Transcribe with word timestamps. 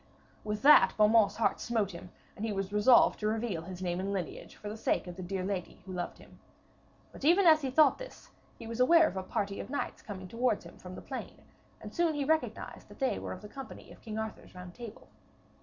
With 0.43 0.63
that 0.63 0.95
Beaumains' 0.97 1.35
heart 1.35 1.59
smote 1.59 1.91
him, 1.91 2.09
and 2.35 2.43
he 2.43 2.51
was 2.51 2.73
resolved 2.73 3.19
to 3.19 3.27
reveal 3.27 3.61
his 3.61 3.83
name 3.83 3.99
and 3.99 4.11
lineage 4.11 4.55
for 4.55 4.67
the 4.67 4.75
sake 4.75 5.05
of 5.05 5.15
the 5.15 5.21
dear 5.21 5.43
lady 5.45 5.83
who 5.85 5.93
loved 5.93 6.17
him. 6.17 6.39
But 7.11 7.23
even 7.23 7.45
as 7.45 7.61
he 7.61 7.69
thought 7.69 7.99
this, 7.99 8.31
he 8.57 8.65
was 8.65 8.79
aware 8.79 9.07
of 9.07 9.15
a 9.15 9.21
party 9.21 9.59
of 9.59 9.69
knights 9.69 10.01
coming 10.01 10.27
towards 10.27 10.63
him 10.65 10.79
from 10.79 10.95
the 10.95 11.03
plain, 11.03 11.43
and 11.79 11.93
soon 11.93 12.15
he 12.15 12.25
recognised 12.25 12.87
that 12.87 12.97
they 12.97 13.19
were 13.19 13.31
of 13.33 13.43
the 13.43 13.47
company 13.47 13.91
of 13.91 14.01
King 14.01 14.17
Arthur's 14.17 14.55
Round 14.55 14.73
Table. 14.73 15.07